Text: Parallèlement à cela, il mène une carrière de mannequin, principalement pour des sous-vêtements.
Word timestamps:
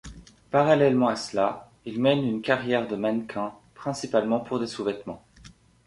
Parallèlement 0.49 1.09
à 1.09 1.15
cela, 1.15 1.69
il 1.85 2.01
mène 2.01 2.25
une 2.27 2.41
carrière 2.41 2.87
de 2.87 2.95
mannequin, 2.95 3.53
principalement 3.75 4.39
pour 4.39 4.57
des 4.59 4.65
sous-vêtements. 4.65 5.23